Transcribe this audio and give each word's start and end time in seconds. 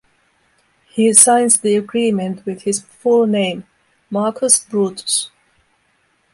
He 0.87 1.13
signs 1.13 1.59
the 1.61 1.75
agreement 1.75 2.43
with 2.43 2.63
his 2.63 2.79
full 2.81 3.27
name: 3.27 3.65
Marcus 4.09 4.57
Brutus. 4.65 5.29